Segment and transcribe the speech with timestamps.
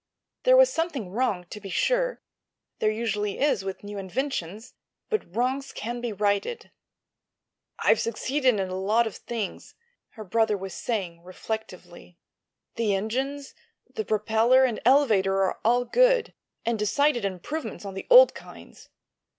[0.45, 2.23] There was something wrong, to be sure;
[2.79, 4.73] there usually is with new inventions;
[5.11, 6.71] but wrongs can be righted.
[7.77, 9.75] "I've succeeded in a lot of things,"
[10.13, 12.17] her brother was saying, reflectively.
[12.77, 13.53] "The engines,
[13.93, 16.33] the propeller and elevator are all good,
[16.65, 18.89] and decided improvements on the old kinds.